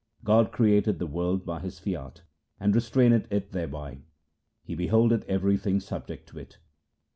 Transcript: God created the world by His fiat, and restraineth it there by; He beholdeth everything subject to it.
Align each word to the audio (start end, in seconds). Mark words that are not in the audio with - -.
God 0.23 0.51
created 0.51 0.97
the 0.97 1.05
world 1.05 1.45
by 1.45 1.59
His 1.59 1.77
fiat, 1.77 2.23
and 2.59 2.73
restraineth 2.73 3.31
it 3.31 3.51
there 3.51 3.67
by; 3.67 3.99
He 4.63 4.73
beholdeth 4.73 5.23
everything 5.29 5.79
subject 5.79 6.27
to 6.29 6.39
it. 6.39 6.57